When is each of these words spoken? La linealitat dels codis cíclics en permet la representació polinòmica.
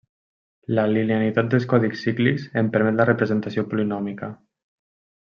La 0.77 0.85
linealitat 0.93 1.51
dels 1.51 1.67
codis 1.73 1.99
cíclics 2.05 2.47
en 2.63 2.71
permet 2.77 2.97
la 3.01 3.05
representació 3.13 3.65
polinòmica. 3.75 4.31